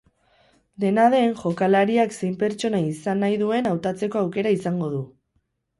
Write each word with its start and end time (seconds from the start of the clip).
Dena 0.83 1.03
den, 1.15 1.35
jokalariak 1.41 2.15
zein 2.17 2.33
pertsonai 2.41 2.83
izan 2.89 3.25
nahi 3.27 3.39
duen 3.47 3.73
hautatzeko 3.75 4.25
aukera 4.27 4.59
izango 4.61 4.91
du. 4.99 5.07